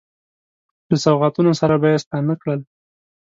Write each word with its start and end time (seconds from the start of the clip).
له 0.89 0.95
سوغاتونو 1.03 1.51
سره 1.61 1.75
به 1.81 1.87
یې 1.91 1.97
ستانه 2.05 2.33
کړل. 2.41 2.59